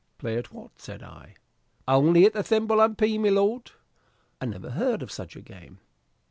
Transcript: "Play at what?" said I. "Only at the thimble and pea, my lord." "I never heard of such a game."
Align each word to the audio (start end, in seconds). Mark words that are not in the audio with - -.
"Play 0.17 0.35
at 0.35 0.51
what?" 0.51 0.71
said 0.81 1.03
I. 1.03 1.35
"Only 1.87 2.25
at 2.25 2.33
the 2.33 2.41
thimble 2.41 2.81
and 2.81 2.97
pea, 2.97 3.19
my 3.19 3.29
lord." 3.29 3.69
"I 4.41 4.47
never 4.47 4.71
heard 4.71 5.03
of 5.03 5.11
such 5.11 5.35
a 5.35 5.41
game." 5.41 5.77